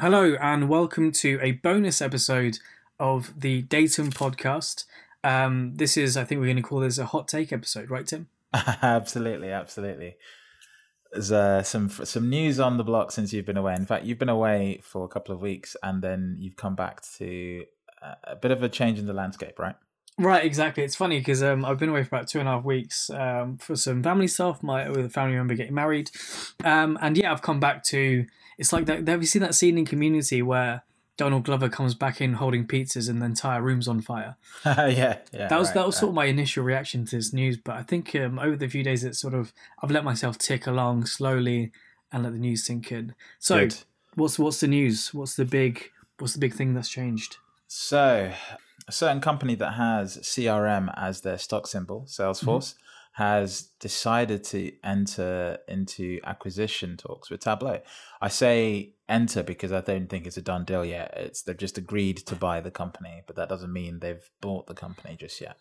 [0.00, 2.60] Hello, and welcome to a bonus episode
[3.00, 4.84] of the Datum podcast.
[5.24, 8.06] Um, this is, I think, we're going to call this a hot take episode, right,
[8.06, 8.28] Tim?
[8.54, 10.14] absolutely, absolutely.
[11.10, 13.74] There's uh, some some news on the block since you've been away.
[13.74, 17.02] In fact, you've been away for a couple of weeks, and then you've come back
[17.16, 17.64] to
[18.00, 19.74] uh, a bit of a change in the landscape, right?
[20.16, 20.84] Right, exactly.
[20.84, 23.56] It's funny because um, I've been away for about two and a half weeks um,
[23.56, 24.62] for some family stuff.
[24.62, 26.12] My with a family member getting married,
[26.62, 28.26] um, and yeah, I've come back to.
[28.58, 29.06] It's like that.
[29.06, 30.82] Have you seen that scene in Community where
[31.16, 34.36] Donald Glover comes back in holding pizzas and the entire room's on fire?
[34.66, 35.48] yeah, yeah.
[35.48, 36.00] That was right, that was right.
[36.00, 38.82] sort of my initial reaction to this news, but I think um, over the few
[38.82, 41.72] days, it's sort of I've let myself tick along slowly
[42.12, 43.14] and let the news sink in.
[43.38, 43.76] So, Good.
[44.14, 45.14] what's what's the news?
[45.14, 47.36] What's the big what's the big thing that's changed?
[47.68, 48.32] So,
[48.86, 52.74] a certain company that has CRM as their stock symbol, Salesforce,
[53.18, 57.80] has decided to enter into acquisition talks with Tableau.
[58.22, 61.14] I say enter because I don't think it's a done deal yet.
[61.16, 64.74] It's they've just agreed to buy the company, but that doesn't mean they've bought the
[64.74, 65.56] company just yet.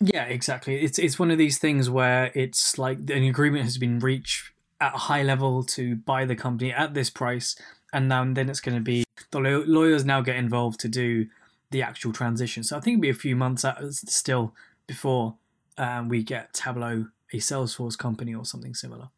[0.00, 0.82] Yeah, exactly.
[0.82, 4.50] It's it's one of these things where it's like an agreement has been reached
[4.80, 7.54] at a high level to buy the company at this price,
[7.92, 11.26] and now and then it's going to be the lawyers now get involved to do
[11.70, 12.64] the actual transition.
[12.64, 14.52] So I think it'll be a few months out still
[14.88, 15.36] before
[15.78, 19.08] um, we get Tableau a Salesforce company or something similar.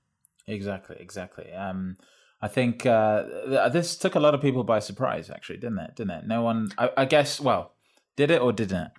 [0.46, 1.52] Exactly, exactly.
[1.52, 1.96] Um,
[2.42, 5.96] I think uh, th- this took a lot of people by surprise, actually, didn't it?
[5.96, 6.26] Didn't it?
[6.26, 7.40] No one, I, I guess.
[7.40, 7.72] Well,
[8.16, 8.90] did it or didn't it?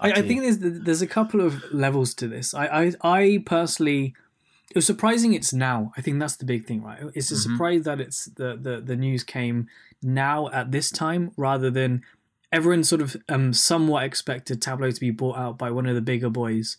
[0.00, 2.54] I, I think there's there's a couple of levels to this.
[2.54, 4.14] I, I I personally,
[4.70, 5.92] it was surprising it's now.
[5.96, 6.98] I think that's the big thing, right?
[7.14, 7.42] It's a Mhm.
[7.42, 9.68] surprise that it's the, the the news came
[10.02, 12.02] now at this time rather than
[12.50, 16.00] everyone sort of um somewhat expected Tableau to be bought out by one of the
[16.02, 16.76] bigger boys.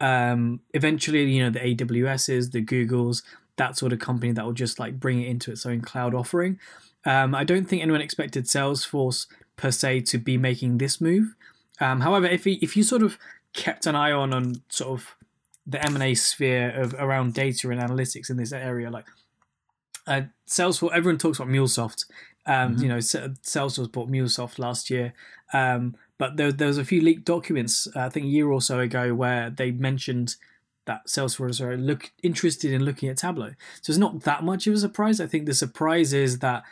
[0.00, 3.22] Um, eventually, you know, the AWSs, the Googles,
[3.56, 6.58] that sort of company that will just like bring it into its own cloud offering.
[7.04, 11.34] Um, I don't think anyone expected Salesforce per se to be making this move.
[11.80, 13.18] Um, however, if he, if you sort of
[13.52, 15.16] kept an eye on on sort of
[15.66, 19.06] the M and A sphere of around data and analytics in this area, like
[20.06, 22.06] uh, Salesforce, everyone talks about MuleSoft.
[22.46, 22.82] Um, Mhm.
[22.82, 25.12] You know, Salesforce bought MuleSoft last year,
[25.52, 28.60] um, but there, there was a few leaked documents, uh, I think a year or
[28.60, 30.36] so ago, where they mentioned
[30.84, 33.52] that Salesforce are look interested in looking at Tableau.
[33.80, 35.20] So it's not that much of a surprise.
[35.20, 36.62] I think the surprise is that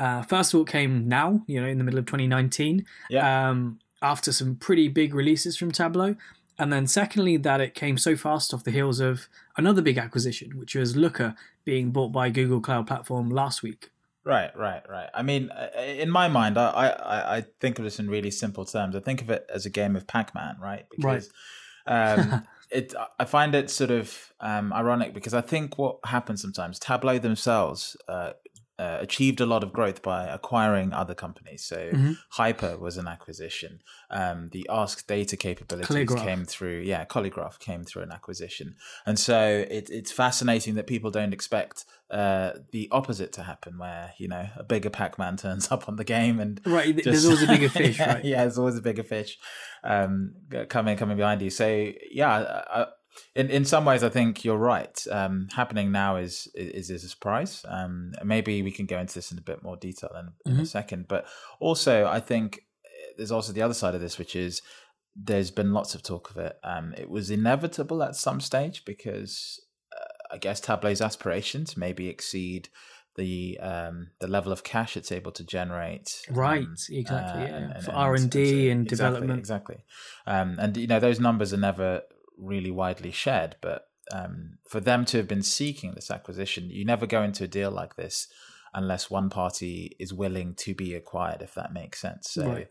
[0.00, 3.50] uh, first of all, it came now, you know, in the middle of 2019 Yeah.
[3.50, 6.16] um, after some pretty big releases from Tableau.
[6.60, 10.58] And then, secondly, that it came so fast off the heels of another big acquisition,
[10.58, 13.90] which was Looker being bought by Google Cloud Platform last week.
[14.28, 15.08] Right, right, right.
[15.14, 18.66] I mean, uh, in my mind, I, I, I think of this in really simple
[18.66, 18.94] terms.
[18.94, 20.84] I think of it as a game of Pac-Man, right?
[20.94, 21.30] Because
[21.86, 26.78] um, it, I find it sort of um, ironic because I think what happens sometimes,
[26.78, 28.32] Tableau themselves uh,
[28.78, 31.64] uh, achieved a lot of growth by acquiring other companies.
[31.64, 32.16] So Mhm.
[32.30, 33.80] Hyper was an acquisition.
[34.10, 36.22] Um, the Ask Data capabilities ClearGraph.
[36.24, 36.80] came through.
[36.80, 41.84] Yeah, ClearGraph came through an acquisition, and so it, it's fascinating that people don't expect
[42.10, 46.04] uh, the opposite to happen, where you know a bigger Pac-Man turns up on the
[46.04, 48.24] game and Right, th- there's always a bigger fish, yeah, right?
[48.24, 49.38] Yeah, there's always a bigger fish
[49.84, 50.32] um,
[50.68, 51.50] coming coming behind you.
[51.50, 52.30] So yeah,
[52.70, 52.86] I,
[53.34, 54.98] in in some ways, I think you're right.
[55.10, 57.64] Um, happening now is is is a surprise.
[57.68, 60.66] Um, maybe we can go into this in a bit more detail in, in a
[60.66, 61.06] second.
[61.08, 61.26] But
[61.60, 64.62] also, I think eh, there's also the other side of this, which is
[65.14, 66.56] there's been lots of talk of it.
[66.62, 69.60] Um, it was inevitable at some stage because
[69.92, 72.68] uh, I guess Tableau's aspirations maybe exceed
[73.18, 76.22] the um, the level of cash it's able to generate.
[76.30, 77.80] Right, um, exactly, uh, yeah.
[77.80, 79.38] For R&D and exactly, development.
[79.40, 79.84] Exactly.
[80.26, 82.02] Um, and you know those numbers are never
[82.38, 87.06] really widely shared, but um, for them to have been seeking this acquisition, you never
[87.06, 88.26] go into a deal like this
[88.74, 92.30] unless one party is willing to be acquired, if that makes sense.
[92.30, 92.46] So.
[92.46, 92.68] Right.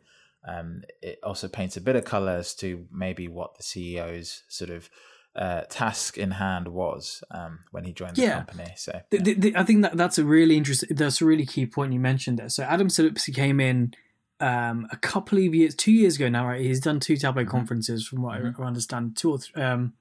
[0.47, 4.69] Um, it also paints a bit of color as to maybe what the CEO's sort
[4.69, 4.89] of
[5.35, 8.35] uh, task in hand was um, when he joined the Yeah.
[8.45, 8.71] company.
[8.77, 10.95] So Th- th- th- I think that that's a really interesting.
[10.95, 12.47] That's a really key point you mentioned there.
[12.49, 13.93] So Adam Selipsky came in
[14.39, 16.45] um, a couple of years, two years ago now.
[16.47, 17.49] Right, he's done two Tableau Mhm.
[17.49, 18.59] conferences, from what Mhm.
[18.59, 19.15] I understand.
[19.17, 19.93] Two or th- um,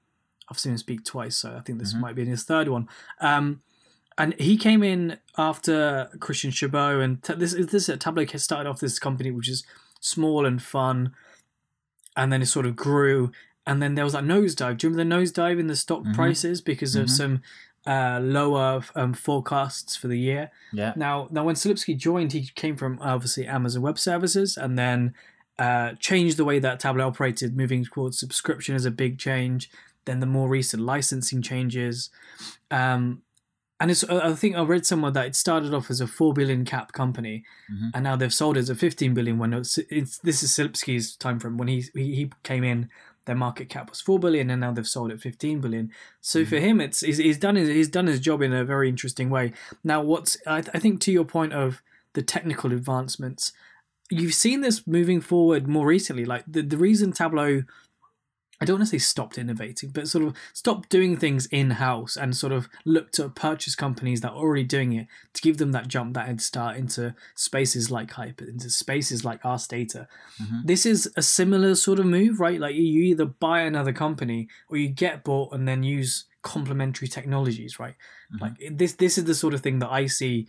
[0.49, 1.99] I've seen him speak twice, so I think this Mhm.
[2.01, 2.87] might be in his third one.
[3.19, 3.61] Um,
[4.17, 8.79] and he came in after Christian Chabot, and t- this is this Tableau started off
[8.79, 9.63] this company which is
[9.99, 11.13] small and fun,
[12.15, 13.31] and then it sort of grew.
[13.65, 14.77] And then there was that nosedive.
[14.77, 16.13] Do you remember the nosedive in the stock Mhm.
[16.15, 17.09] prices because of Mhm.
[17.09, 17.41] some
[17.87, 20.51] uh, lower um, forecasts for the year?
[20.73, 25.13] yeah, Now, now when Selipsky joined, he came from obviously Amazon Web Services, and then
[25.57, 29.69] uh, changed the way that Tableau operated, moving towards subscription as a big change.
[30.05, 32.09] Then the more recent licensing changes,
[32.71, 33.21] um,
[33.79, 36.65] and it's I think I read somewhere that it started off as a four billion
[36.65, 37.91] cap company, Mhm.
[37.93, 39.37] and now they've sold it as a fifteen billion.
[39.37, 42.89] When it's, it's this is Selipsky's time frame when he, he he came in,
[43.27, 45.91] their market cap was four billion, and now they've sold at fifteen billion.
[46.19, 46.65] So for mm-hmm.
[46.65, 49.53] him, it's he's, he's done his he's done his job in a very interesting way.
[49.83, 51.83] Now, what's I, I think to your point of
[52.13, 53.53] the technical advancements,
[54.09, 56.25] you've seen this moving forward more recently.
[56.25, 57.63] Like the the reason Tableau.
[58.59, 62.17] I don't want to say stopped innovating, but sort of stopped doing things in house
[62.17, 65.71] and sort of looked to purchase companies that are already doing it to give them
[65.73, 70.07] that jump, that head start into spaces like Hyper, into spaces like Ask Data.
[70.41, 70.65] Mhm.
[70.65, 72.59] This is a similar sort of move, right?
[72.59, 77.77] Like you either buy another company or you get bought and then use complementary technologies,
[77.79, 77.95] right?
[78.33, 78.41] Mhm.
[78.41, 80.47] Like this, this is the sort of thing that I see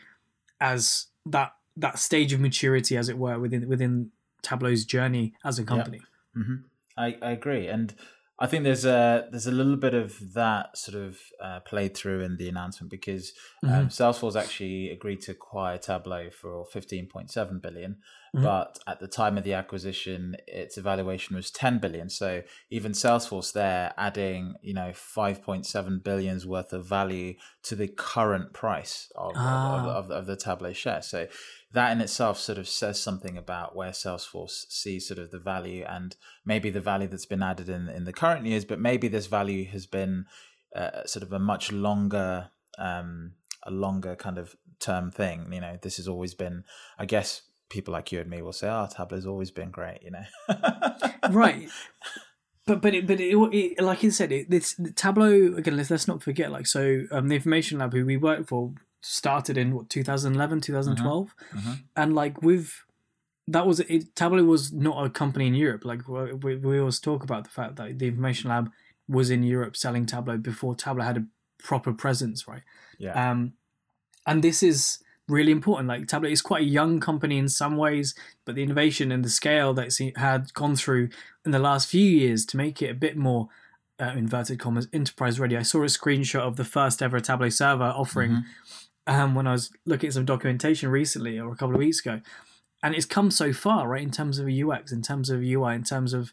[0.60, 4.10] as that that stage of maturity, as it were, within within
[4.42, 6.00] Tableau's journey as a company.
[6.34, 6.54] hmm
[6.98, 7.94] I, I agree, and
[8.40, 12.20] I think there's a there's a little bit of that sort of uh, played through
[12.20, 13.32] in the announcement because
[13.64, 17.96] um, Salesforce actually agreed to acquire Tableau for 15.7 billion,
[18.34, 18.42] Mhm.
[18.42, 22.08] but at the time of the acquisition, its evaluation was 10 billion.
[22.10, 28.52] So even Salesforce there adding you know 5.7 billions worth of value to the current
[28.52, 29.80] price of, Ah.
[29.80, 31.02] of, of, of the Tableau share.
[31.02, 31.26] So
[31.72, 35.84] that in itself sort of says something about where Salesforce sees sort of the value
[35.88, 39.26] and maybe the value that's been added in in the current years, but maybe this
[39.26, 40.26] value has been
[40.76, 43.32] uh, sort of a much longer um,
[43.64, 45.52] a longer kind of term thing.
[45.52, 46.64] You know, this has always been,
[46.98, 47.42] I guess.
[47.68, 50.24] People like you and me will say, "Oh, Tableau's always been great," you know.
[51.30, 51.68] right
[52.66, 56.06] but but it, but it, it, like you said it, this tableau again let's, let's
[56.06, 59.88] not forget like so um, the information lab who we worked for started in what
[59.88, 61.78] 2011 2012 Mhm.
[61.96, 62.72] and like with
[63.46, 67.22] that was it tableau was not a company in europe like we, we always talk
[67.24, 68.70] about the fact that the information lab
[69.08, 71.24] was in europe selling tableau before tableau had a
[71.62, 72.62] proper presence right
[72.98, 73.30] Yeah.
[73.30, 73.54] um,
[74.26, 74.98] and this is
[75.28, 75.88] really important.
[75.88, 78.14] Like Tableau is quite a young company in some ways,
[78.44, 81.10] but the innovation and the scale that it's had gone through
[81.44, 83.48] in the last few years to make it a bit more
[84.00, 85.56] uh, inverted commas enterprise ready.
[85.56, 88.44] I saw a screenshot of the first ever Tableau server offering Mhm.
[89.06, 92.20] um, when I was looking at some documentation recently or a couple of weeks ago,
[92.82, 94.02] and it's come so far, right?
[94.02, 96.32] In terms of UX, in terms of UI, in terms of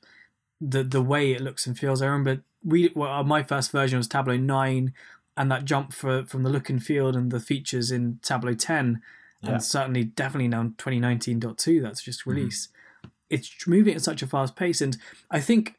[0.61, 2.01] the the way it looks and feels.
[2.01, 4.93] I remember we well, my first version was Tableau nine,
[5.37, 9.01] and that jump for from the look and feel and the features in Tableau ten,
[9.41, 9.51] Yeah.
[9.51, 12.31] and certainly definitely now 2019.2 that's just mm-hmm.
[12.31, 12.69] released.
[13.29, 14.97] It's moving at such a fast pace, and
[15.31, 15.75] I think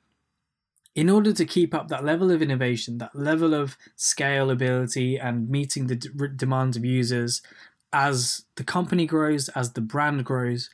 [0.94, 5.86] in order to keep up that level of innovation, that level of scalability, and meeting
[5.86, 7.42] the d- demands of users
[7.92, 10.70] as the company grows, as the brand grows,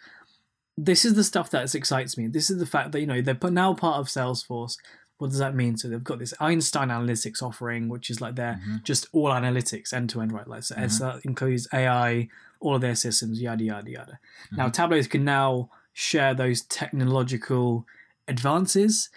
[0.76, 2.26] this is the stuff that excites me.
[2.26, 4.76] This is the fact that you know they're now part of Salesforce.
[5.22, 5.76] What does that mean?
[5.76, 8.82] So they've got this Einstein Analytics offering, which is like their Mhm.
[8.82, 10.48] just all analytics end to end, right?
[10.48, 12.28] Like so, so that includes AI,
[12.58, 14.18] all of their systems, yada yada yada.
[14.50, 17.86] Now Tableau can now share those technological
[18.26, 19.10] advances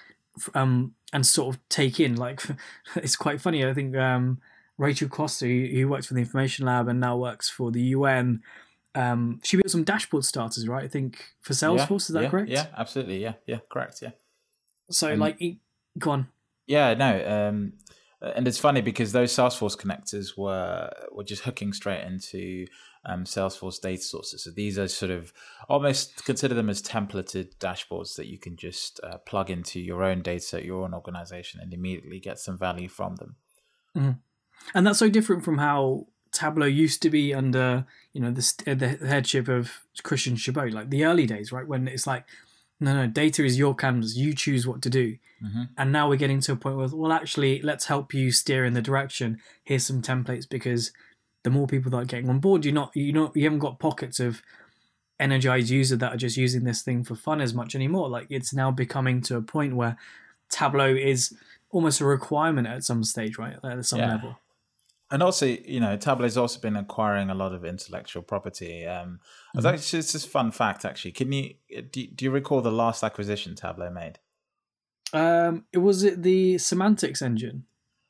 [0.54, 2.16] um, and sort of take in.
[2.16, 2.42] Like
[2.96, 3.66] it's quite funny.
[3.66, 4.40] I think um,
[4.78, 8.44] Rachel Costa, who, who works for the Information Lab and now works for the UN,
[8.94, 10.84] um, she built some dashboard starters, right?
[10.84, 11.90] I think for Salesforce.
[11.90, 12.50] Yeah, is that yeah, correct?
[12.50, 13.22] Yeah, absolutely.
[13.24, 14.02] Yeah, yeah, correct.
[14.02, 14.12] Yeah.
[14.92, 15.58] So And- like, it,
[15.98, 16.28] go on.
[16.68, 17.74] Yeah, no, um,
[18.22, 22.66] and it's funny because those Salesforce connectors were were just hooking straight into
[23.06, 24.44] um, Salesforce data sources.
[24.44, 25.32] So these are sort of
[25.70, 30.22] almost consider them as templated dashboards that you can just uh, plug into your own
[30.22, 33.36] data, your own organization, and immediately get some value from them.
[34.74, 39.08] and that's so different from how Tableau used to be under you know the the
[39.08, 41.68] headship of Christian Chabot, like the early days, right?
[41.68, 42.26] When it's like,
[42.80, 45.18] no, no, data is your canvas, you choose what to do.
[45.44, 45.70] Mhm.
[45.78, 48.74] And now we're getting to a point where, well, actually, let's help you steer in
[48.74, 49.40] the direction.
[49.64, 50.92] Here's some templates because
[51.44, 53.80] the more people that are getting on board, you're not, you know, you haven't got
[53.80, 54.42] pockets of
[55.20, 58.10] energized user that are just using this thing for fun as much anymore.
[58.10, 59.98] Like it's now becoming to a point where
[60.50, 61.34] Tableau is
[61.70, 63.58] almost a requirement at some stage, right?
[63.64, 64.10] At some Yeah.
[64.10, 64.40] level.
[65.12, 68.86] And also, you know, Tableau's also been acquiring a lot of intellectual property.
[68.88, 69.20] Um,
[69.54, 71.12] I was actually, it's just fun fact, actually.
[71.12, 71.54] Can you
[71.92, 74.18] do, do you recall the last acquisition Tableau made?
[75.14, 77.66] Um, it was it the semantics engine.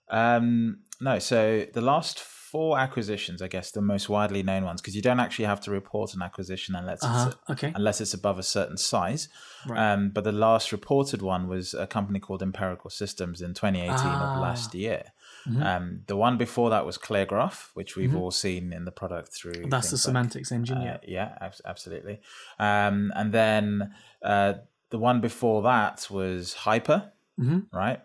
[0.10, 4.96] Um, no, so the last four acquisitions, I guess, the most widely known ones, because
[4.96, 7.28] you don't actually have to report an acquisition unless Uh-huh.
[7.28, 7.74] it's Okay.
[7.76, 9.28] unless it's above a certain size.
[9.68, 9.92] Right.
[9.94, 14.36] Um, but the last reported one was a company called Empirical Systems in 2018 Ah.
[14.36, 15.12] of last year.
[15.48, 15.64] Mhm.
[15.66, 19.54] Um, the one before that was ClearGraph, which we've all seen in the product through.
[19.54, 19.70] Mm-hmm.
[19.70, 20.78] That's the things like, semantics engine.
[20.80, 21.30] uh, yeah.
[21.42, 22.20] yeah, absolutely.
[22.60, 24.54] Um, and then uh,
[24.90, 27.68] the one before that was Hyper, Mhm.
[27.72, 28.02] right?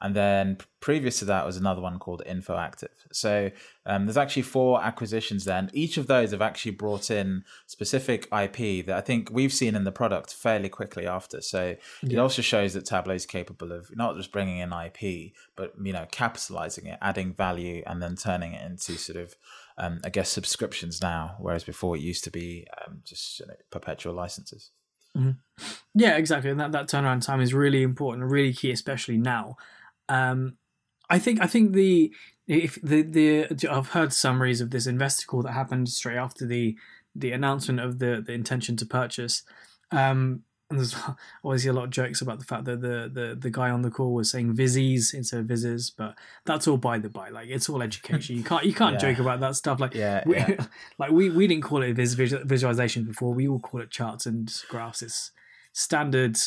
[0.00, 2.88] And then previous to that was another one called InfoActive.
[3.12, 3.50] So
[3.86, 5.70] um, there's actually four acquisitions then.
[5.72, 9.84] each of those have actually brought in specific IP that I think we've seen in
[9.84, 11.40] the product fairly quickly after.
[11.40, 12.18] So yeah.
[12.18, 15.92] it also shows that Tableau is capable of not just bringing in IP, but you
[15.92, 19.36] know capitalizing it, adding value, and then turning it into sort of
[19.78, 23.54] um, I guess subscriptions now, whereas before it used to be um, just you know,
[23.70, 24.70] perpetual licenses.
[25.16, 25.30] Mm-hmm.
[25.94, 26.50] Yeah, exactly.
[26.50, 29.56] And that, that turnaround time is really important, really key, especially now.
[30.08, 30.56] Um,
[31.10, 32.12] I think I think the
[32.46, 36.76] if the the I've heard summaries of this investor call that happened straight after the
[37.14, 39.42] the announcement of the the intention to purchase.
[39.90, 40.96] Um, and there's
[41.44, 43.90] obviously a lot of jokes about the fact that the the, the guy on the
[43.90, 47.28] call was saying Vizzies instead of Vizzes, but that's all by the by.
[47.28, 48.36] Like it's all education.
[48.36, 49.12] You can't you can't yeah.
[49.12, 49.80] joke about that stuff.
[49.80, 50.66] Like yeah, we, yeah.
[50.98, 53.32] like we, we didn't call it vis- visualization before.
[53.32, 55.02] We all call it charts and graphs.
[55.02, 55.32] It's
[55.72, 56.38] standard.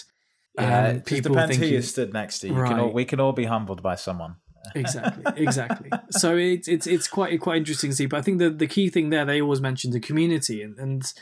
[0.57, 2.47] Yeah, um, it people depends who you stood next to.
[2.47, 2.69] You right.
[2.69, 4.37] can all, we can all be humbled by someone.
[4.75, 5.89] exactly, exactly.
[6.11, 8.05] So it's it's it's quite quite interesting to see.
[8.07, 11.13] But I think the the key thing there, they always mention the community, and and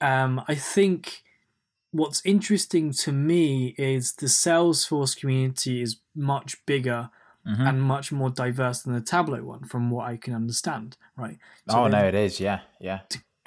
[0.00, 1.22] um, I think
[1.92, 7.10] what's interesting to me is the Salesforce community is much bigger
[7.46, 7.66] mm-hmm.
[7.66, 10.96] and much more diverse than the Tableau one, from what I can understand.
[11.16, 11.38] Right?
[11.68, 12.40] So oh no, it is.
[12.40, 13.00] Yeah, yeah.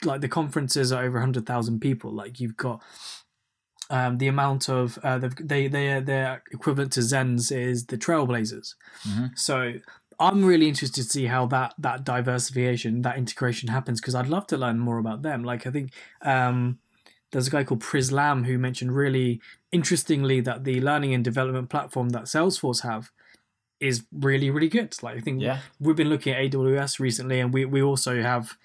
[0.04, 2.12] Like the conferences are over hundred thousand people.
[2.14, 2.82] Like you've got
[3.90, 8.76] um, the amount of uh, they they their equivalent to Zens is the Trailblazers.
[9.08, 9.26] Mm-hmm.
[9.36, 9.74] So
[10.20, 14.48] I'm really interested to see how that that diversification, that integration happens because I'd love
[14.48, 15.44] to learn more about them.
[15.44, 16.80] Like I think um,
[17.32, 21.70] there's a guy called Priz Lam who mentioned really interestingly that the learning and development
[21.70, 23.12] platform that Salesforce have
[23.80, 24.96] is really really good.
[25.04, 25.60] Like I think yeah.
[25.80, 28.58] we've been looking at AWS recently, and we we also have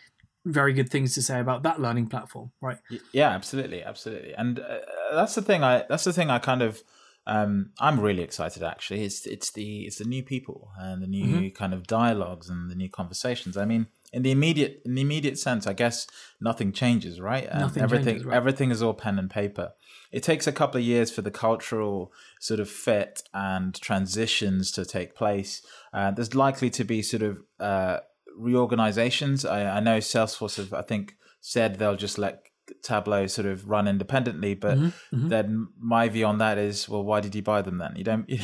[0.44, 2.78] very good things to say about that learning platform, right?
[3.12, 4.78] Yeah, absolutely, absolutely, and uh,
[5.12, 5.62] that's the thing.
[5.62, 6.82] I that's the thing I kind of
[7.26, 8.62] um, I'm really excited.
[8.62, 11.49] Actually, it's it's the it's the new people and the new mm-hmm.
[11.49, 13.56] kind of dialogues and the new conversations.
[13.56, 16.06] I mean, in the immediate in the immediate sense, I guess
[16.40, 17.47] nothing changes, right?
[17.50, 18.37] Um, nothing everything changes, right?
[18.37, 19.73] everything is all pen and paper.
[20.11, 24.85] It takes a couple of years for the cultural sort of fit and transitions to
[24.85, 25.62] take place.
[25.92, 27.99] Uh, there's likely to be sort of uh,
[28.37, 29.44] reorganizations.
[29.44, 32.44] I, I know Salesforce have, I think, said they'll just let
[32.82, 34.54] Tableau sort of run independently.
[34.54, 35.28] But mm-hmm, mm-hmm.
[35.28, 37.94] then my view on that is, well, why did you buy them then?
[37.96, 38.38] You don't, you,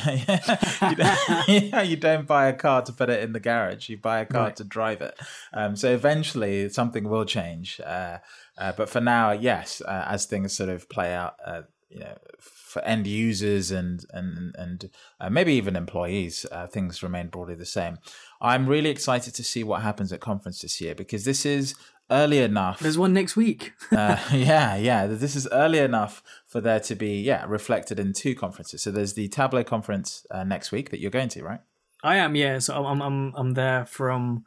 [0.95, 3.89] don't, you don't buy a car to put it in the garage.
[3.89, 4.55] You buy a car right.
[4.57, 5.17] to drive it.
[5.53, 7.79] Um, so eventually something will change.
[7.85, 8.17] Uh,
[8.57, 12.17] uh, but for now, yes, uh, as things sort of play out, uh, you know,
[12.39, 14.89] for end users and and and
[15.19, 17.97] uh, maybe even employees, uh, things remain broadly the same.
[18.41, 21.75] I'm really excited to see what happens at conference this year because this is
[22.11, 22.79] early enough.
[22.79, 23.73] There's one next week.
[23.91, 25.07] uh, yeah, yeah.
[25.07, 28.81] This is early enough for there to be yeah reflected in two conferences.
[28.81, 31.61] So there's the Tableau conference uh, next week that you're going to, right?
[32.03, 32.35] I am.
[32.35, 32.59] Yeah.
[32.59, 34.45] So I'm I'm I'm there from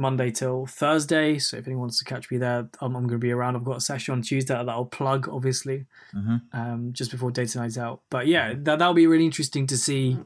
[0.00, 1.38] Monday till Thursday.
[1.38, 3.54] So if anyone wants to catch me there, I'm, I'm going to be around.
[3.54, 6.36] I've got a session on Tuesday that I'll plug, obviously, mm-hmm.
[6.52, 8.00] um, just before data nights out.
[8.10, 10.18] But yeah, that that'll be really interesting to see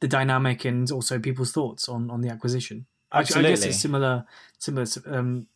[0.00, 2.86] the dynamic and also people's thoughts on on the acquisition.
[3.12, 3.48] Absolutely.
[3.48, 4.24] I, I guess it's similar
[4.58, 5.46] similar um,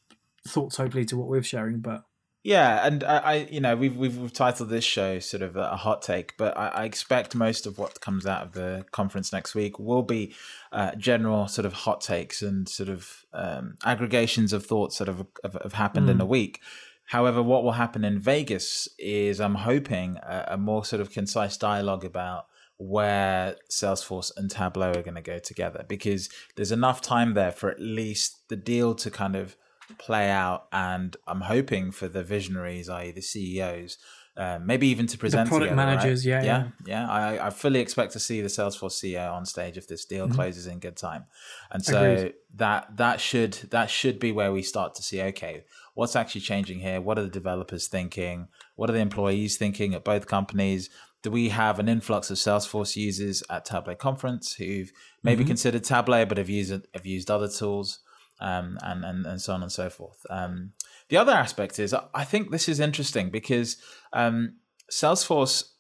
[0.47, 2.05] thoughts hopefully to what we're sharing but
[2.45, 5.77] yeah and I, I you know we've, we've, we've titled this show sort of a
[5.77, 9.57] hot take but I, I, expect most of what comes out of the conference next
[9.57, 10.35] week will be
[10.71, 15.27] uh, general sort of hot takes and sort of um, aggregations of thoughts that have,
[15.43, 16.13] have, have happened mm.
[16.13, 16.61] in a week
[17.07, 21.57] However, what will happen in Vegas is I'm hoping a, a more sort of concise
[21.57, 22.47] dialogue about
[22.77, 27.71] where Salesforce and Tableau are going to go together because there's enough time there for
[27.71, 29.57] at least the deal to kind of
[29.99, 30.67] play out.
[30.73, 33.99] And I'm hoping for the visionaries, i.e., the CEOs,
[34.37, 36.27] uh, maybe even to present the product together, managers.
[36.27, 36.45] Right?
[36.45, 37.11] Yeah, yeah, yeah.
[37.11, 40.35] I, I fully expect to see the Salesforce CEO on stage if this deal mm-hmm.
[40.35, 41.27] closes in good time,
[41.71, 42.35] and so Agreed.
[42.57, 45.65] that that should that should be where we start to see okay,
[45.95, 47.01] what's actually changing here?
[47.01, 48.49] What are the developers thinking?
[48.75, 50.91] What are the employees thinking at both companies?
[51.23, 55.49] Do we have an influx of Salesforce users at Tableau Conference who've maybe mm-hmm.
[55.49, 58.01] considered Tableau but have used have used other tools?
[58.41, 60.25] Um, and, and, and so on and so forth.
[60.31, 60.73] Um,
[61.09, 63.77] the other aspect is I think this is interesting because
[64.13, 64.57] um,
[64.91, 65.71] Salesforce,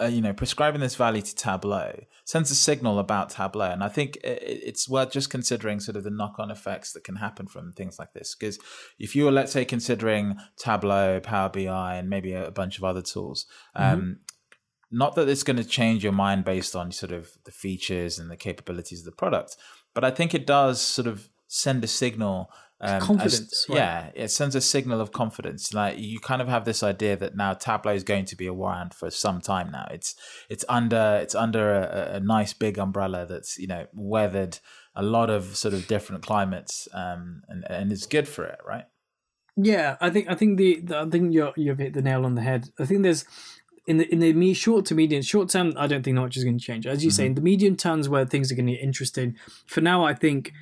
[0.00, 3.88] uh, you know, prescribing this value to Tableau sends a signal about Tableau, and I
[3.88, 7.98] think it's worth just considering sort of the knock-on effects that can happen from things
[7.98, 8.34] like this.
[8.34, 8.58] Because
[8.98, 13.02] if you were, let's say, considering Tableau, Power BI, and maybe a bunch of other
[13.02, 13.46] tools.
[13.76, 14.18] Mm-hmm um,
[14.90, 18.30] not that it's going to change your mind based on sort of the features and
[18.30, 19.56] the capabilities of the product,
[19.92, 23.40] but I think it does sort of send a signal um, confidence.
[23.40, 23.76] as, right?
[23.76, 25.72] Yeah, it sends a signal of confidence.
[25.72, 28.52] Like you kind of have this idea that now Tableau is going to be a
[28.52, 29.86] around for some time now.
[29.90, 30.14] It's
[30.50, 34.58] it's under it's under a, a nice big umbrella that's you know weathered
[34.96, 38.84] a lot of sort of different climates, um, and and it's good for it, right?
[39.56, 42.34] Yeah, I think I think the, the I think you you've hit the nail on
[42.34, 42.70] the head.
[42.78, 43.24] I think there's
[43.86, 45.72] in the in the me short to medium short term.
[45.76, 46.86] I don't think much is going to change.
[46.86, 47.16] As you mm-hmm.
[47.16, 49.36] say, in the medium terms where things are going to get interesting.
[49.66, 50.52] For now, I think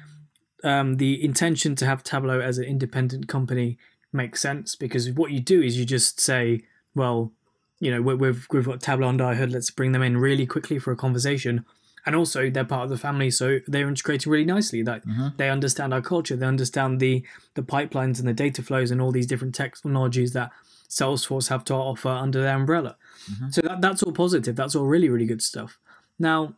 [0.62, 3.78] um, the intention to have Tableau as an independent company
[4.12, 6.62] makes sense because what you do is you just say,
[6.94, 7.32] well,
[7.80, 9.52] you know, we've we've got Tableau under our hood.
[9.52, 11.64] Let's bring them in really quickly for a conversation.
[12.04, 14.82] And also, they're part of the family, so they're integrating really nicely.
[14.82, 15.28] That mm-hmm.
[15.36, 19.12] they understand our culture, they understand the the pipelines and the data flows and all
[19.12, 20.50] these different technologies that
[20.88, 22.96] Salesforce have to offer under their umbrella.
[23.30, 23.50] Mm-hmm.
[23.50, 24.56] So that, that's all positive.
[24.56, 25.78] That's all really really good stuff.
[26.18, 26.54] Now,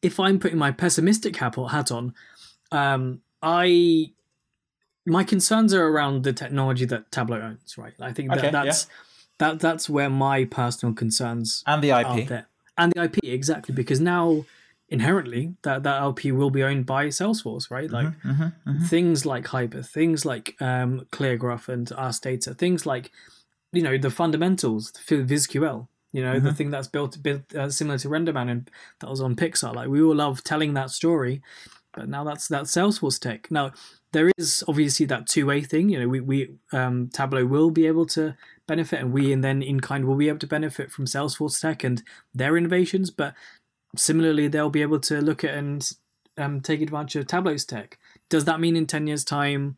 [0.00, 2.14] if I'm putting my pessimistic hat on,
[2.72, 4.12] um, I
[5.04, 7.76] my concerns are around the technology that Tableau owns.
[7.76, 8.94] Right, I think that okay, that's yeah.
[9.38, 12.46] that that's where my personal concerns and the IP there
[12.78, 14.44] and the IP exactly because now
[14.88, 17.90] inherently that that IP will be owned by Salesforce, right?
[17.90, 18.84] Like mm-hmm, mm-hmm, mm-hmm.
[18.84, 23.10] things like Hyper, things like um, ClearGraph and Ask Data, things like
[23.72, 25.88] you know the fundamentals, VizQL.
[26.12, 26.56] You know the mm-hmm.
[26.56, 29.74] thing that's built built uh, similar to RenderMan and that was on Pixar.
[29.74, 31.40] Like we all love telling that story,
[31.92, 33.50] but now that's that Salesforce tech.
[33.50, 33.72] Now
[34.12, 35.88] there is obviously that two way thing.
[35.88, 39.62] You know, we we um, Tableau will be able to benefit, and we and then
[39.62, 42.02] in kind will be able to benefit from Salesforce tech and
[42.34, 43.10] their innovations.
[43.10, 43.34] But
[43.96, 45.90] similarly, they'll be able to look at and
[46.36, 47.98] um, take advantage of Tableau's tech.
[48.28, 49.76] Does that mean in ten years' time?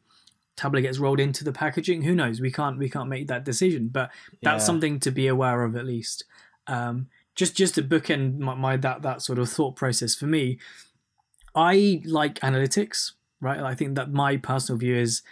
[0.56, 2.02] Tableau gets rolled into the packaging.
[2.02, 2.40] Who knows?
[2.40, 4.11] We can't we can't make that decision, but
[4.42, 4.66] that's yeah.
[4.66, 6.25] something to be aware of at least.
[6.66, 10.59] Um, just just to bookend my, my that that sort of thought process for me
[11.54, 13.61] I like analytics, right?
[13.61, 15.23] I think that my personal view is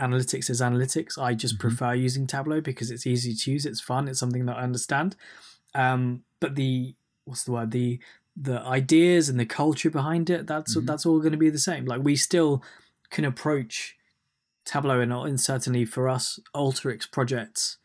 [0.00, 1.18] analytics is analytics.
[1.18, 1.68] I just mm-hmm.
[1.68, 5.16] prefer using Tableau because it's easy to use, it's fun, it's something that I understand.
[5.74, 7.70] Um, but the what's the word?
[7.70, 7.98] The
[8.36, 10.86] the ideas and the culture behind it, that's mm-hmm.
[10.86, 11.84] that's all going to be the same.
[11.84, 12.62] Like we still
[13.10, 13.96] can approach
[14.64, 17.78] Tableau and, and certainly for us Alteryx projects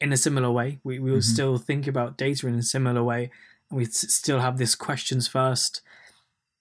[0.00, 0.78] in a similar way.
[0.84, 1.32] We we will mm-hmm.
[1.32, 3.30] still think about data in a similar way,
[3.70, 5.82] and we still have this questions first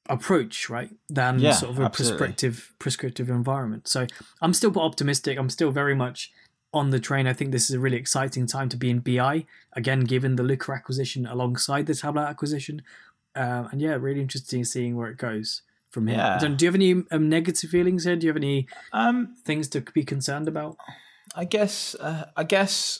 [0.10, 2.18] approach, right, than yeah, sort of a absolutely.
[2.18, 3.88] prescriptive prescriptive environment.
[3.88, 4.08] So
[4.42, 5.38] I'm still optimistic.
[5.38, 6.32] I'm still very much
[6.74, 7.28] on the train.
[7.28, 10.44] I think this is a really exciting time to be in BI again, given the
[10.44, 12.82] Looker acquisition alongside the Tableau acquisition,
[13.36, 16.18] uh, and yeah, really interesting seeing where it goes from here.
[16.18, 16.38] Yeah.
[16.40, 18.16] do you have any um, negative feelings here?
[18.16, 20.78] Do you have any um, things to be concerned about?
[21.36, 21.96] I guess.
[21.96, 23.00] Uh, I guess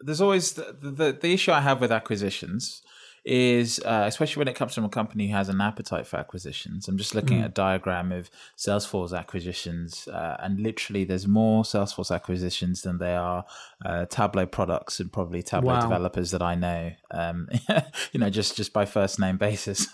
[0.00, 2.82] there's always the, the the issue I have with acquisitions
[3.28, 6.88] is uh, especially when it comes from a company who has an appetite for acquisitions.
[6.88, 7.42] I'm just looking mm.
[7.42, 13.20] at a diagram of Salesforce acquisitions, uh, and literally there's more Salesforce acquisitions than there
[13.20, 13.44] are
[13.84, 15.82] uh, Tableau products and probably Tableau wow.
[15.82, 16.92] developers that I know.
[17.10, 17.50] Um,
[18.12, 19.86] you know, just just by first name basis.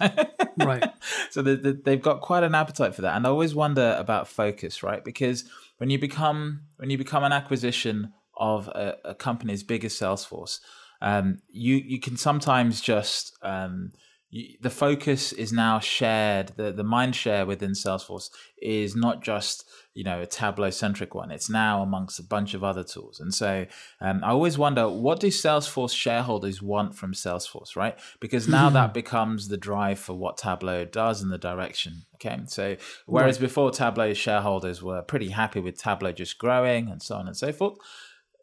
[0.58, 0.84] right.
[1.30, 4.28] So the, the, they've got quite an appetite for that, and I always wonder about
[4.28, 5.04] focus, right?
[5.04, 5.44] Because
[5.78, 9.92] when you become when you become an acquisition of a, a company as big as
[9.92, 10.60] Salesforce
[11.04, 13.92] um, you you can sometimes just um,
[14.30, 16.52] you, the focus is now shared.
[16.56, 18.30] The the mind share within Salesforce
[18.62, 21.30] is not just you know a Tableau centric one.
[21.30, 23.20] It's now amongst a bunch of other tools.
[23.20, 23.66] And so
[24.00, 27.98] um, I always wonder what do Salesforce shareholders want from Salesforce, right?
[28.18, 32.06] Because now that becomes the drive for what Tableau does in the direction.
[32.14, 33.46] Okay, so whereas right.
[33.46, 37.52] before Tableau shareholders were pretty happy with Tableau just growing and so on and so
[37.52, 37.76] forth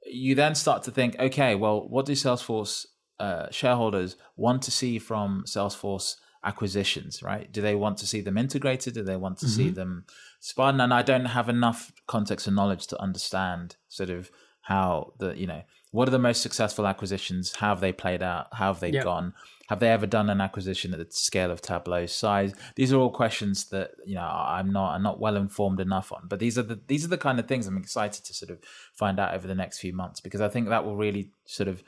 [0.06, 2.86] you then start to think, okay, well, what do Salesforce
[3.20, 7.52] uh, shareholders want to see from Salesforce acquisitions, right?
[7.52, 8.96] Do they want to see them integrated?
[8.96, 9.56] Do they want to mm-hmm.
[9.56, 10.06] see them
[10.40, 10.82] spun?
[10.82, 14.32] And I don't have enough context and knowledge to understand sort of
[14.62, 17.56] how the, you know, what are the most successful acquisitions?
[17.56, 18.48] How have they played out?
[18.54, 19.04] How have they yep.
[19.04, 19.34] gone?
[19.68, 22.54] Have they ever done an acquisition at the scale of Tableau's size?
[22.76, 26.24] These are all questions that you know I'm not I'm not well informed enough on.
[26.28, 28.60] But these are the these are the kind of things I'm excited to sort of
[28.94, 31.84] find out over the next few months because I think that will really sort of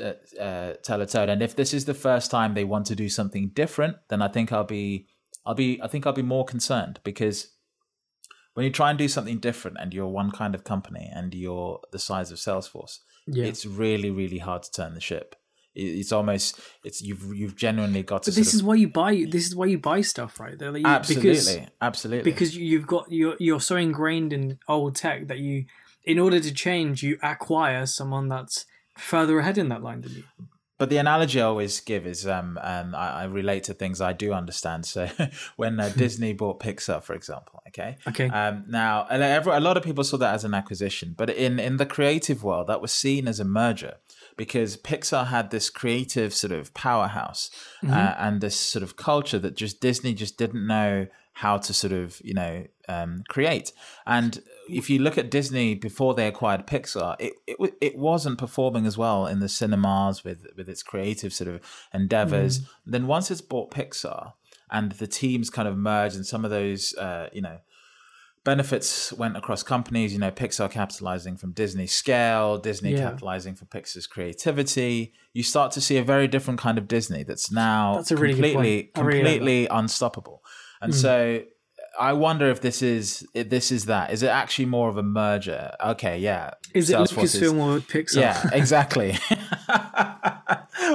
[0.00, 1.28] uh, uh, tell a tale.
[1.28, 4.28] And if this is the first time they want to do something different, then I
[4.28, 5.06] think I'll be
[5.44, 7.48] I'll be I think I'll be more concerned because
[8.54, 11.80] when you try and do something different and you're one kind of company and you're
[11.90, 13.44] the size of Salesforce, yeah.
[13.44, 15.36] it's really really hard to turn the ship
[15.74, 18.30] it's almost it's you've you've genuinely got to.
[18.30, 19.24] But this is of, why you buy.
[19.28, 20.60] This is why you buy stuff, right?
[20.60, 22.30] You, absolutely, because, absolutely.
[22.30, 25.64] Because you've got you're you're so ingrained in old tech that you,
[26.04, 28.66] in order to change, you acquire someone that's
[28.98, 30.24] further ahead in that line than you.
[30.82, 34.12] But the analogy I always give is um, um I, I relate to things I
[34.12, 34.84] do understand.
[34.84, 35.08] So
[35.56, 38.28] when uh, Disney bought Pixar, for example, okay, Okay.
[38.28, 39.16] um, now a
[39.60, 42.66] a lot of people saw that as an acquisition, but in in the creative world,
[42.66, 43.94] that was seen as a merger
[44.36, 47.50] because Pixar had this creative sort of powerhouse
[47.86, 51.92] uh, and this sort of culture that just Disney just didn't know how to sort
[51.92, 53.72] of you know um, create.
[54.04, 58.86] And if you look at Disney before they acquired Pixar, it, it it wasn't performing
[58.86, 61.60] as well in the cinemas with with its creative sort of
[61.92, 62.60] endeavors.
[62.86, 64.32] Then once it's bought Pixar
[64.70, 67.58] and the teams kind of merged and some of those uh, you know
[68.44, 70.12] benefits went across companies.
[70.12, 73.10] You know, Pixar capitalizing from Disney's scale, Disney Yeah.
[73.10, 75.12] capitalizing from Pixar's creativity.
[75.32, 78.34] You start to see a very different kind of Disney that's now That's a really
[78.34, 80.42] good completely, really completely unstoppable.
[80.80, 80.96] And Mm.
[80.96, 81.42] so.
[81.98, 84.12] I wonder if this is if this is that.
[84.12, 85.74] Is it actually more of a merger?
[85.84, 86.52] Okay, yeah.
[86.74, 88.16] is it Lucasfilm or Pixar?
[88.20, 89.18] Yeah, exactly.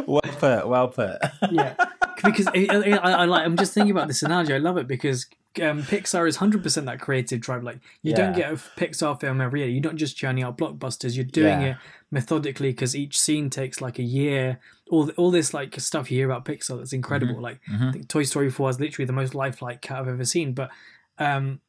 [0.08, 0.68] well put.
[0.68, 1.18] Well put.
[1.52, 1.76] yeah,
[2.24, 3.46] because I, I, I, I like.
[3.46, 4.54] I'm just thinking about this analogy.
[4.54, 5.28] I love it because
[5.60, 7.63] um, Pixar is 100 percent that creative drive.
[7.63, 9.70] Like you don't get a Pixar film every year.
[9.70, 11.15] You're not just churning out blockbusters.
[11.15, 11.67] You're doing Yeah.
[11.72, 11.78] it
[12.12, 14.60] methodically because each scene takes like a year.
[14.89, 17.41] All all this like stuff you hear about Pixar that's incredible.
[17.41, 20.54] Like I think Toy Story 4 is literally the most lifelike cat I've ever seen.
[20.54, 20.70] But
[21.17, 21.60] um,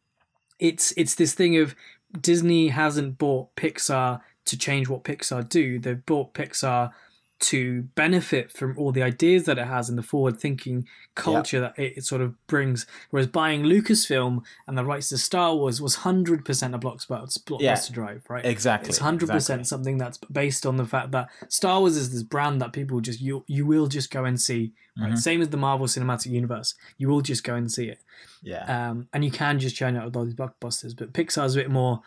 [0.58, 1.74] it's it's this thing of
[2.20, 5.78] Disney hasn't bought Pixar to change what Pixar do.
[5.78, 6.92] They've bought Pixar
[7.40, 11.78] to benefit from all the ideas that it has in the forward thinking culture that
[11.78, 12.84] it, it sort of brings.
[13.10, 17.60] Whereas buying Lucasfilm and the rights to Star Wars was hundred percent a blockbuster, blockbuster
[17.60, 17.80] Yeah.
[17.92, 18.44] drive, right?
[18.44, 18.88] Exactly.
[18.88, 19.36] It's hundred exactly.
[19.36, 23.00] percent something that's based on the fact that Star Wars is this brand that people
[23.00, 24.72] just you you will just go and see.
[25.00, 25.18] Right, Mhm.
[25.18, 28.00] same as the Marvel Cinematic Universe, you will just go and see it
[28.42, 28.64] Yeah.
[28.90, 30.96] um, and you can just churn out all these blockbusters.
[30.96, 32.00] But Pixar's a bit more,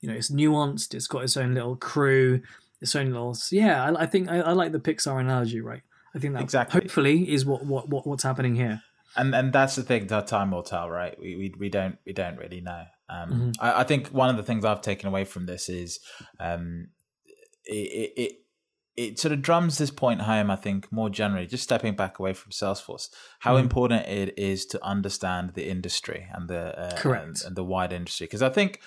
[0.00, 0.94] you know, it's nuanced.
[0.94, 2.40] It's got its own little crew,
[2.80, 3.36] its little.
[3.50, 5.82] Yeah, I, I think I, I like the Pixar analogy, right?
[6.14, 6.80] I think that Exactly.
[6.80, 8.82] hopefully is what, what, what what's happening here.
[9.16, 12.12] and and that's the thing that time will tell right we we, we don't we
[12.12, 13.50] don't really know um Mm-hmm.
[13.60, 15.98] I, I think one of the things i've taken away from this is
[16.38, 16.88] um
[17.64, 18.32] it, it
[18.96, 22.32] it sort of drums this point home i think more generally just stepping back away
[22.34, 23.08] from salesforce
[23.40, 23.64] how Mm-hmm.
[23.64, 27.24] important it is to understand the industry and the uh, Correct.
[27.26, 28.80] and, and the wide industry because i think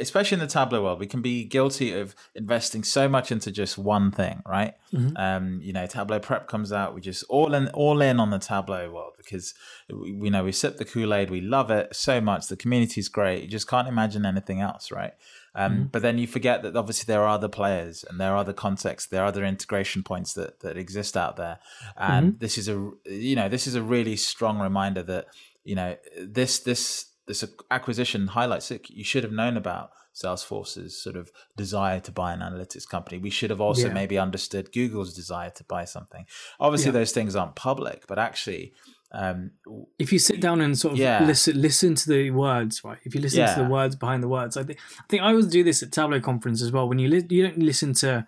[0.00, 3.78] especially in the tableau world we can be guilty of investing so much into just
[3.78, 5.16] one thing right Mm-hmm.
[5.16, 6.94] um, you know, Tableau Prep comes out.
[6.94, 9.52] We just all in, all in on the Tableau world because
[9.90, 11.30] we, we know we sip the Kool Aid.
[11.30, 12.46] We love it so much.
[12.46, 13.42] The community's great.
[13.42, 15.12] You just can't imagine anything else, right?
[15.54, 18.52] Um, But then you forget that obviously there are other players and there are other
[18.52, 21.58] contexts, there are other integration points that that exist out there.
[21.96, 25.26] And this is a you know this is a really strong reminder that
[25.64, 28.88] you know this this this acquisition highlights it.
[28.90, 33.18] You should have known about Salesforce's sort of desire to buy an analytics company.
[33.18, 33.92] We should have also Yeah.
[33.94, 36.24] maybe understood Google's desire to buy something.
[36.58, 36.92] Obviously, Yeah.
[37.00, 38.72] those things aren't public, but actually,
[39.12, 39.50] um,
[39.98, 41.24] If you sit down and sort of Yeah.
[41.24, 42.98] listen listen to the words, right?
[43.04, 45.46] If you listen to the words behind the words, I think I think I always
[45.46, 46.88] do this at Tableau conference as well.
[46.88, 48.26] When you li- you don't listen to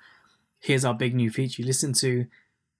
[0.61, 2.26] here's our big new feature, you listen to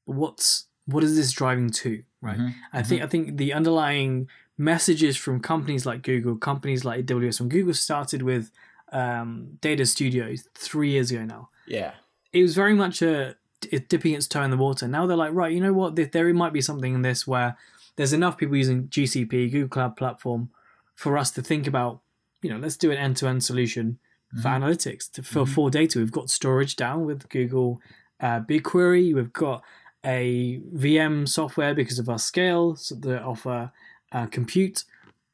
[0.05, 2.39] what's what is this driving to, right?
[2.39, 4.29] Mhm, I think I think the underlying
[4.59, 8.51] messages from companies like Google, companies like AWS, when Google started with
[8.93, 11.93] um, Data Studio three years ago now, yeah,
[12.33, 13.37] it was very much a
[13.71, 14.87] it dipping its toe in the water.
[14.87, 15.97] Now they're like, right, you know what?
[15.97, 17.57] There, might be something in this where
[17.97, 20.51] there's enough people using GCP, Google Cloud Platform,
[20.95, 22.01] for us to think about.
[22.41, 23.99] You know, let's do an end-to-end solution
[24.41, 25.99] for analytics to, for for data.
[25.99, 27.81] We've got storage down with Google
[28.21, 29.15] uh, BigQuery.
[29.15, 29.63] We've got
[30.05, 33.73] a VM software because of our scale so that offer
[34.13, 34.85] uh, compute.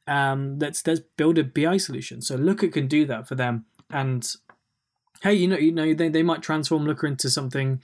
[0.07, 2.21] Um, let's let's build a BI solution.
[2.21, 3.65] So Looker can do that for them.
[3.91, 4.29] And
[5.23, 7.81] hey, you know, you know, they, they might transform Looker into something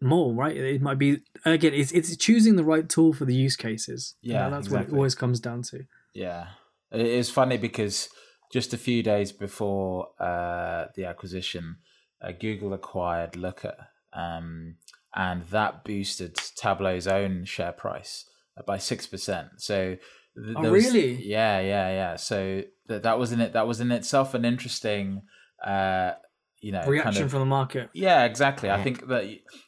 [0.00, 0.56] more, right?
[0.56, 4.14] It might be again, it's it's choosing the right tool for the use cases.
[4.20, 5.84] You know, Yeah, that's what it always comes down to.
[6.14, 6.48] yeah.
[6.90, 8.10] It is funny because
[8.52, 11.76] just a few days before uh, the acquisition,
[12.20, 14.76] uh, Google acquired Looker, um,
[15.14, 18.26] and that boosted Tableau's own share price
[18.66, 19.48] by six percent.
[19.58, 19.96] So.
[19.96, 21.22] th- Oh, was- really?
[21.22, 22.16] Yeah, yeah, yeah.
[22.16, 23.52] So that that was in it.
[23.52, 25.22] That was in itself an interesting,
[25.62, 26.12] uh,
[26.60, 27.90] you know, kind Reaction of- from the market.
[27.92, 28.70] Yeah, exactly.
[28.70, 29.24] I think that,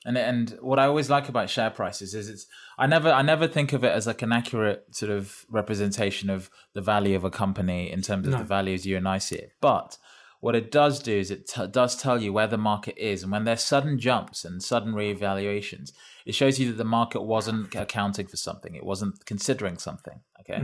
[0.06, 2.46] and and what I always like about share prices is it's
[2.78, 6.48] I never I never think of it as like an accurate sort of representation of
[6.74, 8.38] the value of a company in terms of No.
[8.38, 9.50] the values you and I see it.
[9.60, 9.98] But
[10.44, 13.32] what it does do is it t- does tell you where the market is, and
[13.32, 15.92] when there's sudden jumps and sudden reevaluations,
[16.26, 20.20] it shows you that the market wasn't accounting for something, it wasn't considering something.
[20.40, 20.60] Okay,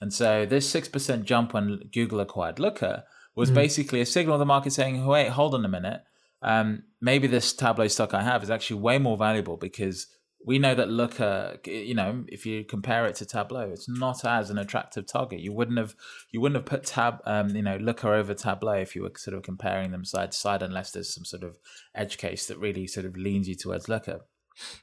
[0.00, 4.38] and so this six percent jump when Google acquired Looker was basically a signal of
[4.38, 6.02] the market saying, "Wait, hold on a minute."
[6.44, 10.06] um, maybe this Tableau stock I have is actually way more valuable because
[10.46, 14.50] we know that Looker, you know, if you compare it to Tableau, it's not as
[14.50, 15.40] an attractive target.
[15.40, 15.94] You wouldn't have
[16.30, 19.36] you wouldn't have put Tab, um, you know, Looker over Tableau if you were sort
[19.36, 21.56] of comparing them side to side, unless there's some sort of
[21.94, 24.20] edge case that really sort of leans you towards Looker.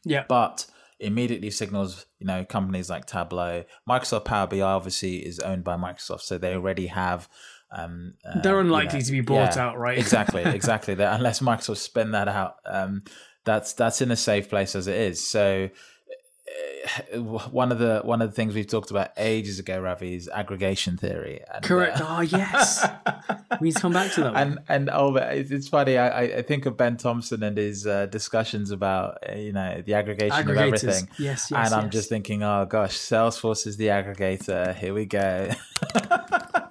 [0.04, 0.65] Yeah, but
[1.00, 6.21] immediately signals, you know, companies like Tableau, Microsoft Power BI obviously is owned by Microsoft,
[6.21, 7.30] so they already have.
[7.74, 9.97] Um, uh, They're unlikely you know, to be bought yeah, out, right?
[9.97, 10.93] exactly, exactly.
[10.93, 12.56] unless Microsoft spin that out.
[12.65, 13.04] Um,
[13.44, 15.26] that's that's in a safe place as it is.
[15.28, 15.70] So
[16.48, 20.30] eh, one of the one of the things we've talked about ages ago, Ravi, is
[20.30, 21.42] aggregation theory.
[21.54, 22.00] And, Correct.
[22.00, 22.88] Uh, oh yes,
[23.62, 24.36] we need to come back to that.
[24.36, 25.98] And and oh, it's funny.
[25.98, 29.96] I, I think of Ben Thompson and his uh, discussions about uh, you know the
[29.96, 31.10] aggregation of everything.
[31.18, 31.52] Yes, yes.
[31.52, 34.76] And I'm just thinking, oh gosh, Salesforce is the aggregator.
[34.76, 35.50] Here we go.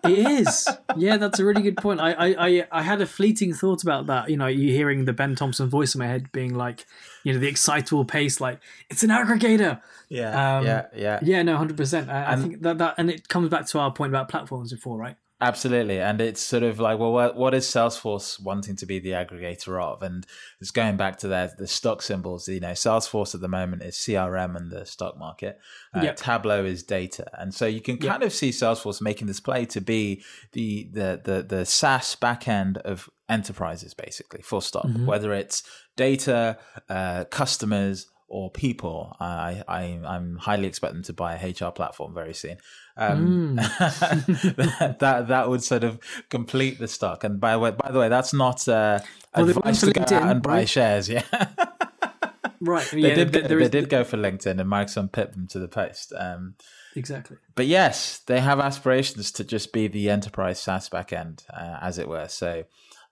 [0.04, 0.68] it is.
[0.96, 2.00] Yeah, that's a really good point.
[2.00, 4.30] I, I, I had a fleeting thought about that.
[4.30, 6.86] You know, you hearing the Ben Thompson voice in my head being like,
[7.24, 9.80] you know, the excitable pace, like it's an aggregator.
[10.08, 11.42] Yeah, um, yeah, yeah, yeah.
[11.42, 12.10] No, hundred percent.
[12.10, 14.98] I, I think that that and it comes back to our point about platforms before,
[14.98, 15.16] right?
[15.42, 19.12] Absolutely, and it's sort of like, well, what, what is Salesforce wanting to be the
[19.12, 20.02] aggregator of?
[20.02, 20.26] And
[20.60, 22.46] it's going back to their the stock symbols.
[22.46, 25.58] You know, Salesforce at the moment is CRM and the stock market.
[25.96, 26.16] Uh, yep.
[26.16, 28.28] Tableau is data, and so you can kind yep.
[28.28, 30.22] of see Salesforce making this play to be
[30.52, 34.42] the the the the SaaS backend of enterprises, basically.
[34.42, 34.86] Full stop.
[34.86, 35.06] Mm-hmm.
[35.06, 35.62] Whether it's
[35.96, 36.58] data,
[36.90, 39.16] uh, customers, or people.
[39.20, 42.56] I, I I'm highly expect them to buy a HR platform very soon.
[42.96, 44.98] Um, mm.
[44.98, 45.98] that, that would sort of
[46.30, 47.24] complete the stock.
[47.24, 49.00] And by the way, by the way, that's not uh,
[49.34, 50.68] well, advice to go out and buy right?
[50.68, 51.08] shares.
[51.08, 51.24] Yeah.
[52.60, 52.88] right.
[52.90, 53.32] They yeah, did.
[53.32, 56.12] Go, they did go for LinkedIn, and Microsoft pipped them to the post.
[56.16, 56.54] Um,
[56.94, 57.36] exactly.
[57.56, 62.08] But yes, they have aspirations to just be the enterprise SaaS backend, uh, as it
[62.08, 62.28] were.
[62.28, 62.64] So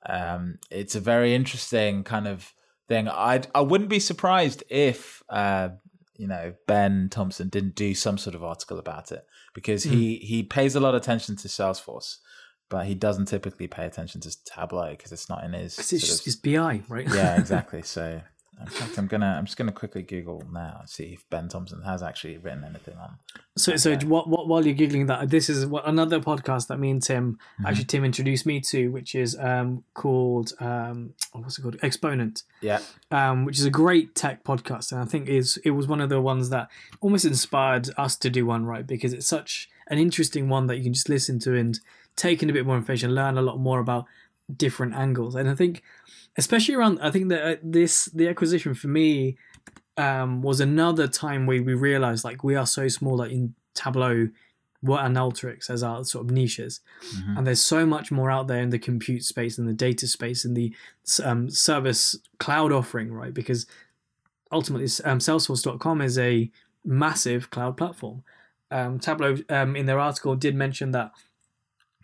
[0.07, 2.52] um, it's a very interesting kind of
[2.88, 3.09] thing.
[3.09, 5.70] I I wouldn't be surprised if uh,
[6.16, 9.90] you know Ben Thompson didn't do some sort of article about it because mm.
[9.92, 12.16] he he pays a lot of attention to Salesforce,
[12.68, 15.79] but he doesn't typically pay attention to Tableau because it's not in his.
[15.79, 17.07] It's just his BI, right?
[17.09, 17.83] Yeah, exactly.
[17.83, 18.22] so
[18.61, 21.83] in fact, I'm gonna I'm just gonna quickly Google now and see if Ben Thompson
[21.83, 23.18] has actually written anything on.
[23.57, 26.90] So, so what, what, while you're googling that, this is what, another podcast that me
[26.90, 27.66] and Tim mm-hmm.
[27.66, 31.77] actually Tim introduced me to, which is um, called um, oh, what's it called?
[31.83, 32.42] Exponent.
[32.61, 32.81] Yeah.
[33.11, 36.09] Um, which is a great tech podcast, and I think is it was one of
[36.09, 36.68] the ones that
[37.01, 38.87] almost inspired us to do one, right?
[38.87, 41.79] Because it's such an interesting one that you can just listen to and
[42.16, 44.05] take in a bit more information, learn a lot more about
[44.54, 45.82] different angles, and I think
[46.37, 49.37] especially around I think that uh, this the acquisition for me
[49.96, 54.28] um, was another time where we realized like we are so small that in Tableau
[54.80, 56.80] what and Alteryx as our sort of niches,
[57.14, 57.37] mm-hmm.
[57.37, 60.44] and there's so much more out there in the compute space and the data space
[60.44, 60.72] and the
[61.24, 63.34] um, service cloud offering, right?
[63.34, 63.66] Because
[64.52, 66.50] ultimately, um, Salesforce.com is a
[66.84, 68.22] massive cloud platform.
[68.70, 71.12] Um, Tableau, um, in their article, did mention that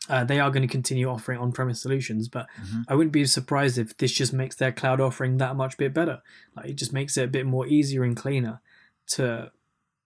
[0.08, 2.82] uh, they are going to continue offering on-premise solutions, but mm-hmm.
[2.88, 6.20] I wouldn't be surprised if this just makes their cloud offering that much bit better.
[6.56, 8.60] Like it just makes it a bit more easier and cleaner
[9.08, 9.50] to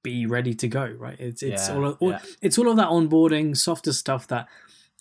[0.02, 0.86] be ready to go.
[0.86, 1.18] Right?
[1.18, 2.20] It's it's yeah, all, all yeah.
[2.40, 4.46] it's all of that onboarding, softer stuff that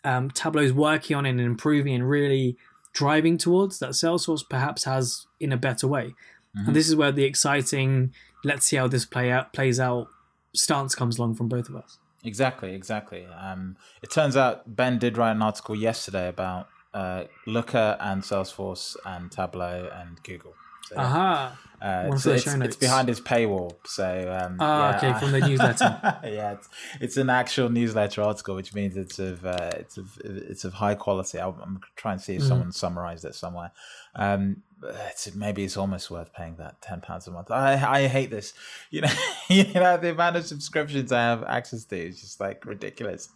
[0.04, 2.58] um, Tableau's working on and improving and really
[2.94, 6.16] driving towards that Salesforce perhaps has in a better way.
[6.58, 6.68] Mm-hmm.
[6.68, 10.08] And this is where the exciting let's see how this play out plays out
[10.56, 12.00] stance comes along from both of us.
[12.23, 13.25] Exactly, exactly.
[13.25, 18.95] Um, it turns out Ben did write an article yesterday about uh, Looker and Salesforce
[19.06, 20.53] and Tableau and Google.
[20.88, 21.58] So, Aha.
[21.80, 23.76] Uh, so it's, it's, behind his paywall.
[23.86, 24.97] So um, ah, yeah.
[24.97, 26.00] okay, from the newsletter.
[26.23, 26.69] yeah, it's,
[27.00, 30.95] it's, an actual newsletter article, which means it's of uh, it's of it's of high
[30.95, 31.39] quality.
[31.39, 32.47] I'm, I'm trying to see if mm.
[32.47, 33.71] someone summarized it somewhere.
[34.15, 37.52] Um, it's, maybe it's almost worth paying that ten pounds a month.
[37.52, 38.54] I I hate this.
[38.89, 39.13] You know,
[39.47, 43.30] you know the amount of subscriptions I have access to is just like ridiculous.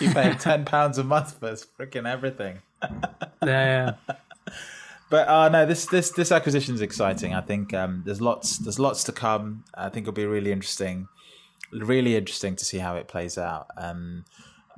[0.00, 2.58] You pay ten pounds a month for freaking everything.
[3.40, 3.92] yeah.
[5.10, 7.34] But uh, no, this this this acquisition is exciting.
[7.34, 9.64] I think um, there's lots there's lots to come.
[9.74, 11.08] I think it'll be really interesting,
[11.72, 13.66] really interesting to see how it plays out.
[13.76, 14.24] Um,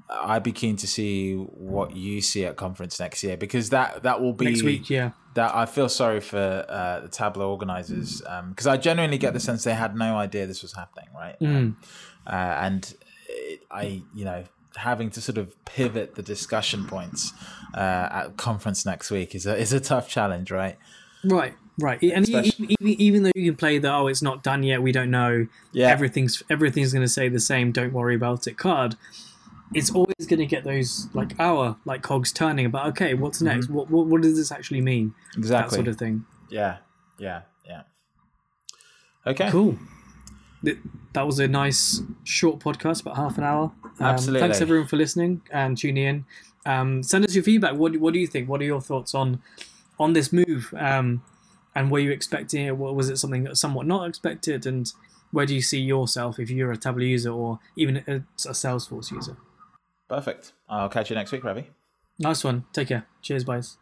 [0.08, 4.20] I'd be keen to see what you see at conference next year because that that
[4.20, 4.88] will be next week.
[4.90, 9.32] Yeah, that I feel sorry for uh, the Tableau organizers because um, I genuinely get
[9.32, 11.38] the sense they had no idea this was happening, right?
[11.40, 11.56] Mm.
[11.56, 11.76] Um,
[12.26, 12.94] uh, and
[13.28, 14.44] it, I, you know,
[14.76, 17.32] having to sort of pivot the discussion points
[17.74, 20.76] uh, at conference next week is a is a tough challenge, right?
[21.24, 22.00] Right, right.
[22.02, 25.10] And even, even though you can play the oh, it's not done yet, we don't
[25.10, 25.46] know.
[25.72, 27.72] Yeah, everything's everything's going to say the same.
[27.72, 28.56] Don't worry about it.
[28.56, 28.96] Card.
[29.74, 33.46] It's always going to get those like hour like cogs turning about okay, what's mm-hmm.
[33.48, 33.66] next?
[33.66, 33.74] Mm-hmm.
[33.74, 35.14] What, what what does this actually mean?
[35.36, 36.24] Exactly that sort of thing.
[36.48, 36.78] Yeah,
[37.18, 37.82] yeah, yeah.
[39.26, 39.50] Okay.
[39.50, 39.76] Cool.
[40.62, 43.72] That was a nice short podcast, about half an hour.
[43.98, 44.40] Um, Absolutely.
[44.40, 46.24] Thanks everyone for listening and tuning in.
[46.64, 47.74] Um, send us your feedback.
[47.74, 48.48] What do, what do you think?
[48.48, 49.40] What are your thoughts on
[49.98, 50.74] on this move?
[50.76, 51.22] Um,
[51.74, 52.76] and were you expecting it?
[52.76, 54.66] What was it something somewhat not expected?
[54.66, 54.90] And
[55.30, 59.10] where do you see yourself if you're a Tableau user or even a, a Salesforce
[59.10, 59.36] user?
[60.08, 60.52] Perfect.
[60.68, 61.68] I'll catch you next week, Ravi.
[62.18, 62.64] Nice one.
[62.72, 63.06] Take care.
[63.22, 63.76] Cheers, guys.